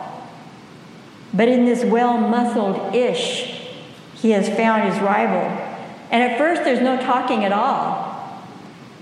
But 1.33 1.49
in 1.49 1.65
this 1.65 1.83
well 1.83 2.17
muscled 2.17 2.95
ish, 2.95 3.67
he 4.13 4.31
has 4.31 4.47
found 4.49 4.91
his 4.91 5.01
rival. 5.01 5.41
And 6.09 6.23
at 6.23 6.37
first, 6.37 6.63
there's 6.63 6.79
no 6.79 6.97
talking 6.97 7.43
at 7.43 7.51
all. 7.51 8.07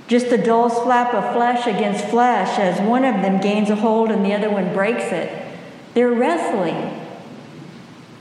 Just 0.07 0.27
a 0.27 0.37
dull 0.37 0.69
slap 0.69 1.13
of 1.13 1.33
flesh 1.33 1.67
against 1.67 2.05
flesh 2.05 2.57
as 2.57 2.79
one 2.81 3.03
of 3.05 3.21
them 3.21 3.41
gains 3.41 3.69
a 3.69 3.75
hold 3.75 4.11
and 4.11 4.25
the 4.25 4.33
other 4.33 4.49
one 4.49 4.73
breaks 4.73 5.05
it. 5.05 5.44
They're 5.95 6.11
wrestling. 6.11 7.01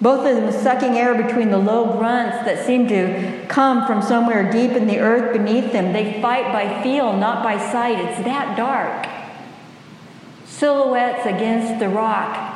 Both 0.01 0.27
of 0.27 0.37
them 0.37 0.53
sucking 0.53 0.97
air 0.97 1.15
between 1.21 1.51
the 1.51 1.59
low 1.59 1.99
grunts 1.99 2.45
that 2.45 2.65
seem 2.65 2.89
to 2.89 3.47
come 3.49 3.87
from 3.87 4.01
somewhere 4.01 4.51
deep 4.51 4.71
in 4.73 4.87
the 4.87 5.01
earth 5.01 5.33
beneath 5.33 5.73
them. 5.73 5.93
They 5.93 6.21
fight 6.23 6.53
by 6.53 6.83
feel, 6.83 7.17
not 7.17 7.43
by 7.43 7.59
sight. 7.59 7.99
It's 7.99 8.25
that 8.25 8.57
dark. 8.57 9.09
Silhouettes 10.47 11.27
against 11.27 11.81
the 11.81 11.89
rock 11.89 12.55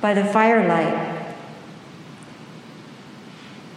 by 0.00 0.14
the 0.14 0.24
firelight 0.24 1.26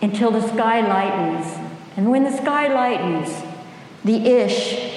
until 0.02 0.32
the 0.32 0.48
sky 0.48 0.80
lightens. 0.82 1.58
And 1.98 2.10
when 2.10 2.24
the 2.24 2.36
sky 2.36 2.74
lightens, 2.74 3.44
the 4.06 4.26
Ish 4.26 4.94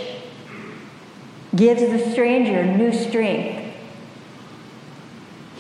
gives 1.57 1.81
the 1.81 2.11
stranger 2.13 2.65
new 2.65 2.93
strength. 2.93 3.60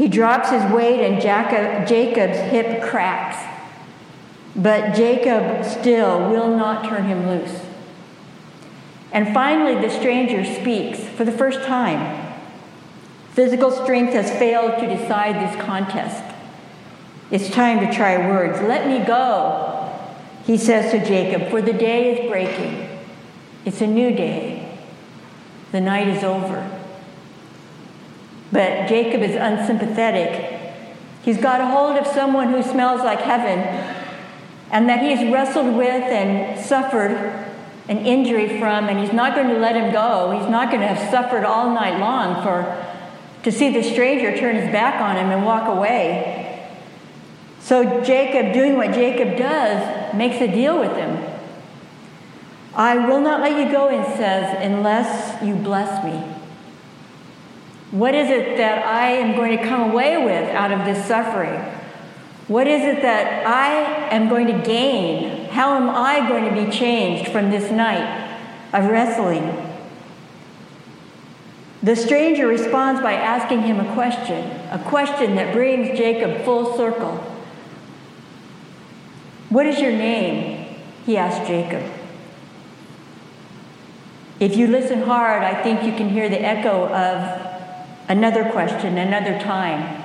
He 0.01 0.09
drops 0.09 0.49
his 0.49 0.65
weight 0.73 1.07
and 1.07 1.21
Jacob, 1.21 1.87
Jacob's 1.87 2.39
hip 2.39 2.83
cracks. 2.83 3.37
But 4.57 4.95
Jacob 4.95 5.63
still 5.63 6.31
will 6.31 6.57
not 6.57 6.89
turn 6.89 7.05
him 7.05 7.29
loose. 7.29 7.61
And 9.13 9.35
finally, 9.35 9.75
the 9.75 9.91
stranger 9.91 10.43
speaks 10.43 11.01
for 11.01 11.27
the 11.27 11.33
first 11.33 11.61
time. 11.65 12.35
Physical 13.33 13.71
strength 13.71 14.15
has 14.15 14.31
failed 14.31 14.81
to 14.81 14.87
decide 14.87 15.35
this 15.35 15.63
contest. 15.67 16.25
It's 17.31 17.51
time 17.51 17.87
to 17.87 17.95
try 17.95 18.27
words. 18.27 18.59
Let 18.63 18.89
me 18.89 19.05
go, 19.07 20.01
he 20.47 20.57
says 20.57 20.93
to 20.93 21.07
Jacob, 21.07 21.51
for 21.51 21.61
the 21.61 21.75
day 21.75 22.15
is 22.15 22.31
breaking. 22.31 22.89
It's 23.67 23.83
a 23.83 23.87
new 23.87 24.17
day. 24.17 24.79
The 25.73 25.83
night 25.83 26.09
is 26.09 26.25
over. 26.25 26.80
But 28.53 28.89
Jacob 28.89 29.23
is 29.23 29.37
unsympathetic. 29.37 30.61
He's 31.23 31.39
got 31.39 31.61
a 31.61 31.67
hold 31.67 31.97
of 31.97 32.07
someone 32.07 32.49
who 32.49 32.63
smells 32.63 33.03
like 33.03 33.21
heaven 33.21 33.59
and 34.71 34.89
that 34.89 35.01
he's 35.01 35.31
wrestled 35.33 35.77
with 35.77 35.89
and 35.89 36.59
suffered 36.59 37.13
an 37.89 37.99
injury 37.99 38.61
from, 38.61 38.89
and 38.89 39.01
he's 39.01 39.13
not 39.13 39.35
going 39.35 39.49
to 39.49 39.59
let 39.59 39.75
him 39.75 39.93
go. 39.93 40.31
He's 40.39 40.49
not 40.49 40.71
going 40.71 40.81
to 40.81 40.87
have 40.87 41.11
suffered 41.11 41.45
all 41.45 41.75
night 41.75 41.99
long 41.99 42.43
for 42.43 42.87
to 43.43 43.51
see 43.51 43.73
the 43.73 43.83
stranger 43.83 44.37
turn 44.37 44.55
his 44.55 44.71
back 44.71 45.01
on 45.01 45.17
him 45.17 45.31
and 45.31 45.45
walk 45.45 45.67
away. 45.67 46.69
So 47.61 48.03
Jacob, 48.03 48.53
doing 48.53 48.77
what 48.77 48.93
Jacob 48.93 49.37
does, 49.37 50.15
makes 50.15 50.41
a 50.41 50.47
deal 50.47 50.79
with 50.79 50.95
him. 50.97 51.19
I 52.75 53.07
will 53.09 53.21
not 53.21 53.41
let 53.41 53.59
you 53.59 53.73
go, 53.73 53.89
and 53.89 54.05
says, 54.17 54.57
unless 54.61 55.43
you 55.43 55.57
bless 55.57 56.05
me. 56.05 56.40
What 57.91 58.15
is 58.15 58.31
it 58.31 58.57
that 58.57 58.87
I 58.87 59.11
am 59.11 59.35
going 59.35 59.59
to 59.59 59.65
come 59.65 59.91
away 59.91 60.25
with 60.25 60.49
out 60.51 60.71
of 60.71 60.85
this 60.85 61.05
suffering? 61.07 61.61
What 62.47 62.67
is 62.67 62.83
it 62.83 63.03
that 63.03 63.47
I 63.47 64.09
am 64.15 64.29
going 64.29 64.47
to 64.47 64.65
gain? 64.65 65.49
How 65.51 65.77
am 65.77 65.91
I 65.91 66.29
going 66.29 66.55
to 66.55 66.65
be 66.65 66.71
changed 66.71 67.33
from 67.33 67.51
this 67.51 67.71
night 67.71 68.39
of 68.73 68.87
wrestling? 68.87 69.67
The 71.83 71.97
stranger 71.97 72.47
responds 72.47 73.01
by 73.01 73.15
asking 73.15 73.63
him 73.63 73.81
a 73.81 73.95
question, 73.95 74.45
a 74.71 74.83
question 74.87 75.35
that 75.37 75.53
brings 75.53 75.99
Jacob 75.99 76.45
full 76.45 76.77
circle. 76.77 77.17
What 79.49 79.67
is 79.67 79.81
your 79.81 79.93
name? 79.93 80.77
He 81.07 81.17
asked 81.17 81.49
Jacob. 81.49 81.83
If 84.39 84.57
you 84.57 84.69
listen 84.69 85.03
hard, 85.03 85.43
I 85.43 85.61
think 85.63 85.83
you 85.83 85.93
can 85.93 86.09
hear 86.09 86.29
the 86.29 86.41
echo 86.41 86.87
of 86.89 87.50
another 88.11 88.51
question, 88.51 88.99
another 88.99 89.39
time. 89.39 90.03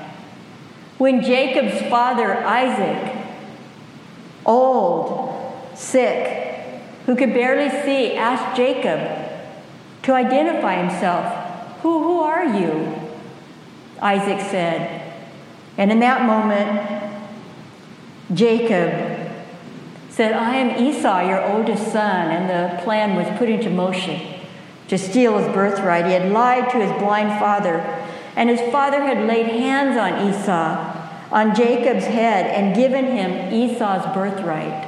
When 0.99 1.23
Jacob's 1.23 1.81
father, 1.89 2.37
Isaac, 2.45 3.25
old, 4.45 5.33
sick, 5.73 6.83
who 7.07 7.15
could 7.15 7.33
barely 7.33 7.69
see, 7.83 8.13
asked 8.13 8.55
Jacob 8.55 8.99
to 10.03 10.13
identify 10.13 10.75
himself, 10.75 11.81
who, 11.81 12.03
who 12.03 12.19
are 12.19 12.45
you? 12.45 12.95
Isaac 14.01 14.39
said. 14.51 15.01
And 15.77 15.91
in 15.91 15.99
that 16.01 16.21
moment, 16.25 17.25
Jacob 18.33 19.33
said, 20.09 20.33
I 20.33 20.55
am 20.57 20.83
Esau, 20.83 21.27
your 21.27 21.43
oldest 21.43 21.91
son. 21.91 22.29
And 22.31 22.49
the 22.49 22.83
plan 22.83 23.15
was 23.15 23.27
put 23.39 23.49
into 23.49 23.71
motion 23.71 24.35
to 24.87 24.97
steal 24.97 25.37
his 25.37 25.47
birthright. 25.53 26.05
He 26.05 26.11
had 26.13 26.31
lied 26.31 26.69
to 26.71 26.77
his 26.77 26.91
blind 27.01 27.39
father, 27.39 27.77
and 28.35 28.49
his 28.49 28.61
father 28.71 29.01
had 29.01 29.27
laid 29.27 29.47
hands 29.47 29.97
on 29.97 30.29
Esau, 30.29 30.93
on 31.31 31.55
Jacob's 31.55 32.05
head, 32.05 32.45
and 32.47 32.75
given 32.75 33.05
him 33.05 33.53
Esau's 33.53 34.05
birthright. 34.13 34.87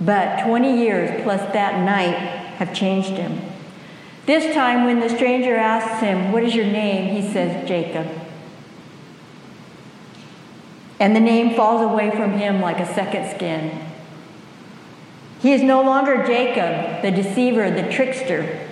But 0.00 0.44
20 0.44 0.78
years 0.78 1.22
plus 1.22 1.40
that 1.52 1.84
night 1.84 2.16
have 2.58 2.72
changed 2.72 3.10
him. 3.10 3.40
This 4.26 4.54
time, 4.54 4.84
when 4.84 5.00
the 5.00 5.08
stranger 5.08 5.56
asks 5.56 6.00
him, 6.00 6.32
What 6.32 6.44
is 6.44 6.54
your 6.54 6.66
name? 6.66 7.14
he 7.14 7.32
says, 7.32 7.66
Jacob. 7.66 8.06
And 11.00 11.16
the 11.16 11.20
name 11.20 11.56
falls 11.56 11.80
away 11.80 12.10
from 12.10 12.32
him 12.32 12.60
like 12.60 12.78
a 12.78 12.94
second 12.94 13.34
skin. 13.34 13.86
He 15.40 15.52
is 15.52 15.62
no 15.62 15.82
longer 15.82 16.24
Jacob, 16.26 17.02
the 17.02 17.10
deceiver, 17.10 17.70
the 17.70 17.90
trickster. 17.92 18.66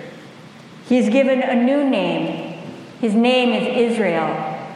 He 0.87 0.97
is 0.97 1.09
given 1.09 1.41
a 1.41 1.55
new 1.55 1.89
name. 1.89 2.59
His 2.99 3.13
name 3.13 3.53
is 3.53 3.91
Israel, 3.91 4.69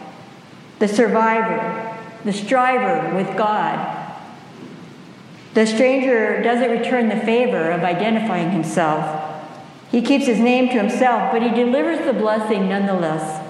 the 0.79 0.87
survivor, 0.87 1.97
the 2.23 2.33
striver 2.33 3.15
with 3.15 3.35
God. 3.35 3.97
The 5.53 5.67
stranger 5.67 6.41
doesn't 6.41 6.71
return 6.71 7.09
the 7.09 7.17
favor 7.17 7.71
of 7.71 7.83
identifying 7.83 8.51
himself. 8.51 9.27
He 9.89 10.01
keeps 10.01 10.25
his 10.25 10.39
name 10.39 10.69
to 10.69 10.75
himself, 10.75 11.33
but 11.33 11.41
he 11.41 11.49
delivers 11.49 12.05
the 12.05 12.13
blessing 12.13 12.69
nonetheless. 12.69 13.45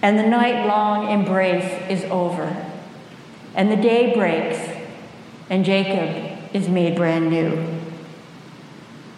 And 0.00 0.18
the 0.18 0.26
night 0.26 0.66
long 0.66 1.10
embrace 1.10 1.90
is 1.90 2.04
over. 2.10 2.64
And 3.54 3.70
the 3.70 3.76
day 3.76 4.14
breaks, 4.14 4.58
and 5.50 5.64
Jacob 5.64 6.27
is 6.52 6.68
made 6.68 6.96
brand 6.96 7.30
new. 7.30 7.80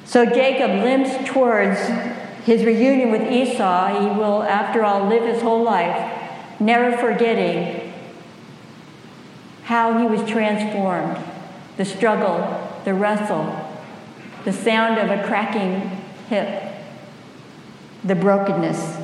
So 0.05 0.25
Jacob 0.25 0.83
limps 0.83 1.29
towards 1.31 1.79
his 2.45 2.65
reunion 2.65 3.11
with 3.11 3.31
Esau. 3.31 4.01
He 4.01 4.07
will, 4.19 4.43
after 4.43 4.85
all, 4.85 5.07
live 5.07 5.23
his 5.23 5.41
whole 5.41 5.63
life, 5.63 6.13
never 6.59 6.97
forgetting 6.97 7.93
how 9.65 9.99
he 9.99 10.07
was 10.07 10.29
transformed 10.29 11.17
the 11.77 11.85
struggle, 11.85 12.69
the 12.85 12.93
wrestle, 12.93 13.57
the 14.45 14.53
sound 14.53 14.99
of 14.99 15.17
a 15.17 15.23
cracking 15.27 15.81
hip, 16.29 16.75
the 18.05 18.15
brokenness. 18.15 18.99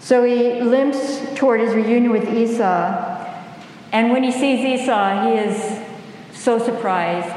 So 0.00 0.24
he 0.24 0.60
limps 0.60 1.20
toward 1.36 1.60
his 1.60 1.74
reunion 1.74 2.10
with 2.10 2.28
Esau, 2.28 3.24
and 3.92 4.10
when 4.10 4.24
he 4.24 4.32
sees 4.32 4.64
Esau, 4.64 5.28
he 5.28 5.34
is 5.34 5.79
so 6.40 6.58
surprised. 6.58 7.36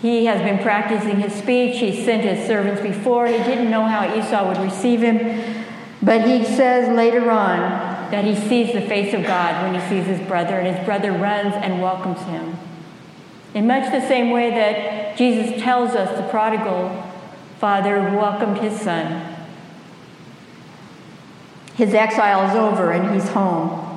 He 0.00 0.24
has 0.24 0.40
been 0.40 0.58
practicing 0.62 1.20
his 1.20 1.34
speech. 1.34 1.78
He 1.78 2.04
sent 2.04 2.24
his 2.24 2.46
servants 2.46 2.80
before. 2.80 3.26
He 3.26 3.36
didn't 3.36 3.70
know 3.70 3.84
how 3.84 4.16
Esau 4.16 4.48
would 4.48 4.58
receive 4.58 5.00
him. 5.00 5.66
But 6.02 6.26
he 6.26 6.42
says 6.44 6.88
later 6.96 7.30
on 7.30 7.58
that 8.10 8.24
he 8.24 8.34
sees 8.34 8.72
the 8.72 8.80
face 8.80 9.12
of 9.12 9.24
God 9.24 9.62
when 9.62 9.78
he 9.78 9.88
sees 9.88 10.06
his 10.06 10.26
brother, 10.26 10.58
and 10.58 10.74
his 10.74 10.84
brother 10.86 11.12
runs 11.12 11.54
and 11.54 11.82
welcomes 11.82 12.20
him. 12.22 12.56
In 13.52 13.66
much 13.66 13.92
the 13.92 14.00
same 14.08 14.30
way 14.30 14.50
that 14.50 15.18
Jesus 15.18 15.60
tells 15.62 15.90
us 15.90 16.16
the 16.16 16.26
prodigal 16.28 17.06
father 17.58 18.00
welcomed 18.00 18.58
his 18.58 18.80
son. 18.80 19.36
His 21.74 21.92
exile 21.92 22.48
is 22.48 22.56
over 22.56 22.92
and 22.92 23.14
he's 23.14 23.28
home. 23.28 23.89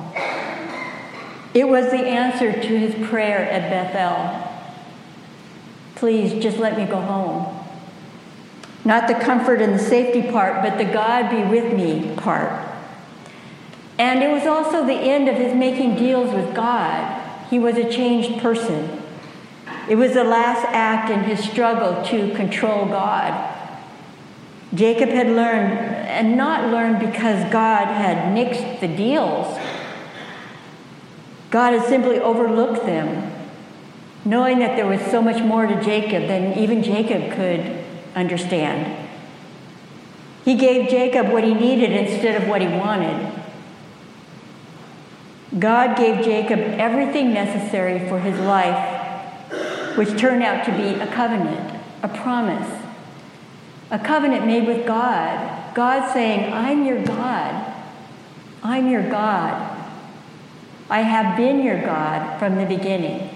It 1.54 1.68
was 1.68 1.92
the 1.92 1.98
answer 1.98 2.52
to 2.52 2.78
his 2.78 3.08
prayer 3.08 3.48
at 3.48 3.70
Bethel. 3.70 4.50
Please 5.94 6.42
just 6.42 6.58
let 6.58 6.76
me 6.76 6.84
go 6.84 7.00
home. 7.00 7.64
Not 8.84 9.06
the 9.06 9.14
comfort 9.14 9.62
and 9.62 9.74
the 9.74 9.78
safety 9.78 10.30
part, 10.30 10.62
but 10.62 10.76
the 10.76 10.84
God 10.84 11.30
be 11.30 11.42
with 11.48 11.72
me 11.72 12.14
part. 12.16 12.68
And 13.98 14.22
it 14.22 14.30
was 14.30 14.46
also 14.46 14.84
the 14.84 14.92
end 14.92 15.28
of 15.28 15.36
his 15.36 15.54
making 15.54 15.94
deals 15.94 16.34
with 16.34 16.54
God. 16.54 17.22
He 17.48 17.60
was 17.60 17.76
a 17.76 17.88
changed 17.88 18.42
person. 18.42 19.00
It 19.88 19.94
was 19.94 20.12
the 20.12 20.24
last 20.24 20.66
act 20.70 21.10
in 21.10 21.20
his 21.22 21.38
struggle 21.38 22.04
to 22.06 22.34
control 22.34 22.86
God. 22.86 23.52
Jacob 24.74 25.10
had 25.10 25.28
learned, 25.28 25.78
and 25.78 26.36
not 26.36 26.72
learned 26.72 26.98
because 26.98 27.50
God 27.52 27.86
had 27.86 28.34
nixed 28.34 28.80
the 28.80 28.88
deals. 28.88 29.56
God 31.54 31.72
had 31.72 31.88
simply 31.88 32.18
overlooked 32.18 32.84
them, 32.84 33.32
knowing 34.24 34.58
that 34.58 34.74
there 34.74 34.88
was 34.88 35.00
so 35.02 35.22
much 35.22 35.40
more 35.40 35.68
to 35.68 35.80
Jacob 35.84 36.26
than 36.26 36.58
even 36.58 36.82
Jacob 36.82 37.30
could 37.30 37.84
understand. 38.16 39.08
He 40.44 40.56
gave 40.56 40.90
Jacob 40.90 41.28
what 41.28 41.44
he 41.44 41.54
needed 41.54 41.92
instead 41.92 42.42
of 42.42 42.48
what 42.48 42.60
he 42.60 42.66
wanted. 42.66 43.32
God 45.56 45.96
gave 45.96 46.24
Jacob 46.24 46.58
everything 46.58 47.32
necessary 47.32 48.00
for 48.08 48.18
his 48.18 48.36
life 48.40 49.96
which 49.96 50.18
turned 50.18 50.42
out 50.42 50.64
to 50.64 50.72
be 50.72 50.98
a 50.98 51.06
covenant, 51.06 51.80
a 52.02 52.08
promise, 52.08 52.82
a 53.92 53.98
covenant 54.00 54.44
made 54.44 54.66
with 54.66 54.84
God. 54.84 55.72
God 55.72 56.12
saying, 56.12 56.52
I'm 56.52 56.84
your 56.84 57.00
God. 57.04 57.74
I'm 58.64 58.90
your 58.90 59.08
God. 59.08 59.73
I 60.90 61.00
have 61.00 61.36
been 61.36 61.62
your 61.62 61.80
God 61.80 62.38
from 62.38 62.56
the 62.56 62.66
beginning. 62.66 63.30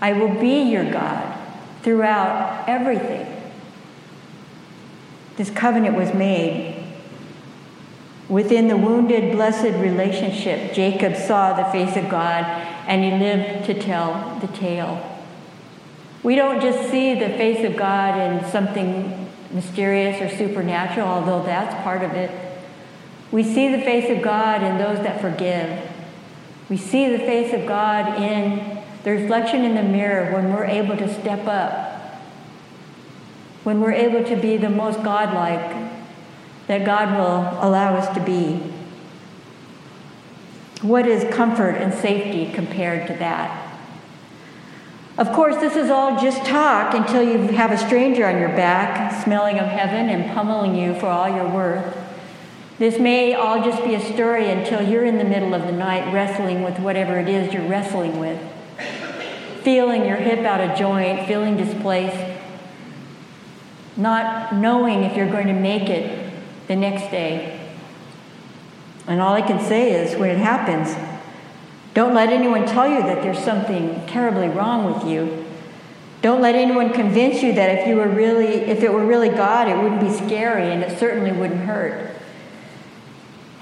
I 0.00 0.12
will 0.12 0.40
be 0.40 0.62
your 0.62 0.90
God 0.90 1.36
throughout 1.82 2.68
everything. 2.68 3.26
This 5.36 5.50
covenant 5.50 5.96
was 5.96 6.14
made. 6.14 6.84
Within 8.28 8.68
the 8.68 8.76
wounded, 8.76 9.32
blessed 9.32 9.78
relationship, 9.78 10.74
Jacob 10.74 11.16
saw 11.16 11.54
the 11.54 11.70
face 11.72 11.96
of 11.96 12.10
God 12.10 12.44
and 12.86 13.02
he 13.02 13.10
lived 13.10 13.66
to 13.66 13.80
tell 13.80 14.38
the 14.40 14.48
tale. 14.48 15.04
We 16.22 16.34
don't 16.34 16.60
just 16.60 16.90
see 16.90 17.14
the 17.14 17.28
face 17.28 17.64
of 17.64 17.76
God 17.76 18.18
in 18.18 18.50
something 18.50 19.30
mysterious 19.50 20.20
or 20.20 20.36
supernatural, 20.36 21.06
although 21.06 21.42
that's 21.42 21.74
part 21.82 22.02
of 22.02 22.12
it. 22.12 22.30
We 23.30 23.42
see 23.42 23.74
the 23.74 23.82
face 23.82 24.10
of 24.10 24.22
God 24.22 24.62
in 24.62 24.78
those 24.78 24.98
that 25.04 25.20
forgive. 25.20 25.87
We 26.68 26.76
see 26.76 27.10
the 27.10 27.18
face 27.18 27.52
of 27.54 27.66
God 27.66 28.20
in 28.20 28.82
the 29.04 29.12
reflection 29.12 29.64
in 29.64 29.74
the 29.74 29.82
mirror 29.82 30.32
when 30.32 30.52
we're 30.52 30.64
able 30.64 30.96
to 30.96 31.12
step 31.20 31.46
up, 31.46 32.20
when 33.64 33.80
we're 33.80 33.92
able 33.92 34.24
to 34.24 34.36
be 34.36 34.56
the 34.56 34.68
most 34.68 35.02
godlike 35.02 35.92
that 36.66 36.84
God 36.84 37.12
will 37.18 37.66
allow 37.66 37.96
us 37.96 38.14
to 38.14 38.22
be. 38.22 38.60
What 40.82 41.06
is 41.06 41.34
comfort 41.34 41.76
and 41.76 41.94
safety 41.94 42.52
compared 42.52 43.06
to 43.08 43.14
that? 43.14 43.64
Of 45.16 45.32
course, 45.32 45.56
this 45.56 45.74
is 45.74 45.90
all 45.90 46.20
just 46.20 46.46
talk 46.46 46.94
until 46.94 47.22
you 47.22 47.38
have 47.56 47.72
a 47.72 47.78
stranger 47.78 48.26
on 48.26 48.38
your 48.38 48.50
back, 48.50 49.24
smelling 49.24 49.58
of 49.58 49.66
heaven 49.66 50.08
and 50.08 50.30
pummeling 50.32 50.76
you 50.76 50.94
for 50.94 51.06
all 51.06 51.28
your 51.28 51.48
worth. 51.48 52.07
This 52.78 52.96
may 53.00 53.34
all 53.34 53.64
just 53.64 53.82
be 53.82 53.96
a 53.96 54.14
story 54.14 54.48
until 54.50 54.80
you're 54.80 55.04
in 55.04 55.18
the 55.18 55.24
middle 55.24 55.52
of 55.52 55.62
the 55.62 55.72
night 55.72 56.12
wrestling 56.14 56.62
with 56.62 56.78
whatever 56.78 57.18
it 57.18 57.28
is 57.28 57.52
you're 57.52 57.66
wrestling 57.66 58.20
with, 58.20 58.40
feeling 59.62 60.04
your 60.04 60.16
hip 60.16 60.44
out 60.44 60.60
of 60.60 60.78
joint, 60.78 61.26
feeling 61.26 61.56
displaced, 61.56 62.38
not 63.96 64.54
knowing 64.54 65.02
if 65.02 65.16
you're 65.16 65.30
going 65.30 65.48
to 65.48 65.52
make 65.52 65.88
it 65.88 66.32
the 66.68 66.76
next 66.76 67.10
day. 67.10 67.68
And 69.08 69.20
all 69.20 69.34
I 69.34 69.42
can 69.42 69.58
say 69.58 69.90
is 69.92 70.16
when 70.16 70.30
it 70.30 70.38
happens, 70.38 70.94
don't 71.94 72.14
let 72.14 72.28
anyone 72.28 72.64
tell 72.64 72.88
you 72.88 73.02
that 73.02 73.22
there's 73.22 73.42
something 73.42 74.06
terribly 74.06 74.46
wrong 74.46 74.94
with 74.94 75.04
you. 75.04 75.44
Don't 76.22 76.40
let 76.40 76.54
anyone 76.54 76.92
convince 76.92 77.42
you 77.42 77.54
that 77.54 77.80
if 77.80 77.88
you 77.88 77.96
were 77.96 78.08
really 78.08 78.46
if 78.46 78.84
it 78.84 78.92
were 78.92 79.04
really 79.04 79.30
God, 79.30 79.66
it 79.66 79.76
wouldn't 79.76 80.00
be 80.00 80.12
scary 80.12 80.70
and 80.70 80.84
it 80.84 80.96
certainly 80.96 81.32
wouldn't 81.32 81.60
hurt. 81.60 82.14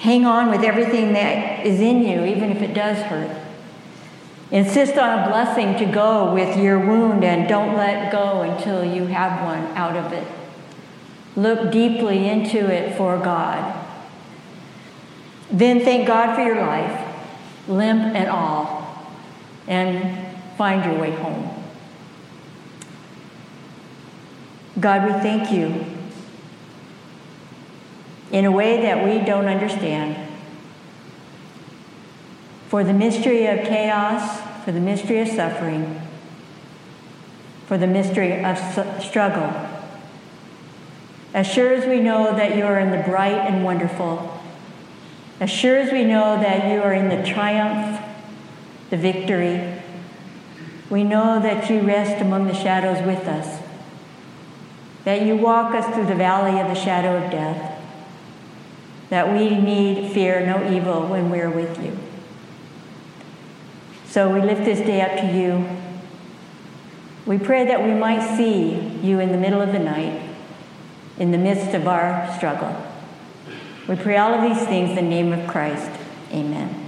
Hang 0.07 0.25
on 0.25 0.51
with 0.53 0.63
everything 0.63 1.15
that 1.15 1.67
is 1.67 1.81
in 1.81 2.05
you, 2.05 2.25
even 2.25 2.53
if 2.53 2.63
it 2.63 2.73
does 2.73 2.97
hurt. 2.97 3.29
Insist 4.53 4.97
on 4.97 5.19
a 5.19 5.29
blessing 5.29 5.77
to 5.79 5.85
go 5.85 6.33
with 6.33 6.57
your 6.57 6.79
wound 6.79 7.25
and 7.25 7.49
don't 7.49 7.77
let 7.77 8.13
go 8.13 8.43
until 8.43 8.85
you 8.85 9.07
have 9.07 9.43
one 9.43 9.77
out 9.77 9.97
of 9.97 10.13
it. 10.13 10.25
Look 11.35 11.73
deeply 11.73 12.29
into 12.29 12.73
it 12.73 12.97
for 12.97 13.19
God. 13.19 13.85
Then 15.51 15.81
thank 15.81 16.07
God 16.07 16.37
for 16.37 16.43
your 16.43 16.65
life, 16.65 17.19
limp 17.67 18.15
and 18.15 18.29
all, 18.29 19.11
and 19.67 20.37
find 20.57 20.85
your 20.85 21.01
way 21.01 21.11
home. 21.17 21.53
God, 24.79 25.05
we 25.05 25.13
thank 25.15 25.51
you 25.51 25.96
in 28.33 28.45
a 28.45 28.51
way 28.51 28.83
that 28.83 29.05
we 29.05 29.25
don't 29.25 29.47
understand 29.47 30.17
for 32.69 32.83
the 32.83 32.93
mystery 32.93 33.47
of 33.47 33.61
chaos, 33.61 34.41
for 34.65 34.73
the 34.73 34.81
mystery 34.81 35.21
of 35.21 35.29
suffering, 35.29 36.01
for 37.67 37.79
the 37.79 37.87
mystery 37.87 38.45
of 38.45 38.59
struggle. 39.03 39.53
As 41.33 41.47
sure 41.47 41.73
as 41.73 41.87
we 41.87 42.01
know 42.01 42.35
that 42.35 42.57
you 42.57 42.65
are 42.65 42.79
in 42.79 42.91
the 42.91 43.03
bright 43.09 43.37
and 43.37 43.65
wonderful, 43.65 44.41
as 45.39 45.51
sure 45.51 45.77
as 45.77 45.93
we 45.93 46.05
know 46.05 46.41
that 46.41 46.73
you 46.73 46.83
are 46.83 46.95
in 46.95 47.09
the 47.09 47.29
triumph, 47.29 48.01
the 48.91 48.97
victory, 48.97 49.75
we 50.89 51.05
know 51.05 51.41
that 51.41 51.69
you 51.69 51.81
rest 51.81 52.21
among 52.23 52.47
the 52.47 52.55
shadows 52.55 53.05
with 53.07 53.27
us, 53.29 53.63
that 55.05 55.23
you 55.23 55.37
walk 55.37 55.75
us 55.75 55.95
through 55.95 56.07
the 56.07 56.15
valley 56.15 56.61
of 56.61 56.69
the 56.69 56.75
shadow 56.75 57.23
of 57.23 57.31
death, 57.31 57.76
that 59.11 59.33
we 59.33 59.51
need 59.51 60.13
fear 60.13 60.45
no 60.45 60.73
evil 60.73 61.07
when 61.07 61.31
we're 61.31 61.51
with 61.51 61.83
you. 61.83 61.97
So 64.07 64.33
we 64.33 64.41
lift 64.41 64.65
this 64.65 64.81
day 64.81 65.01
up 65.01 65.21
to 65.21 65.27
you. 65.27 65.67
We 67.27 67.39
pray 67.39 67.67
that 67.67 67.83
we 67.83 67.93
might 67.93 68.37
see 68.37 68.75
you 69.03 69.21
in 69.21 69.33
the 69.33 69.39
middle 69.39 69.61
of 69.61 69.73
the 69.73 69.79
night, 69.79 70.23
in 71.19 71.33
the 71.33 71.39
midst 71.39 71.75
of 71.75 71.87
our 71.87 72.33
struggle. 72.37 72.75
We 73.89 73.97
pray 73.97 74.17
all 74.17 74.35
of 74.35 74.43
these 74.43 74.67
things 74.67 74.91
in 74.91 74.97
the 74.97 75.03
name 75.03 75.33
of 75.33 75.47
Christ. 75.49 75.91
Amen. 76.33 76.86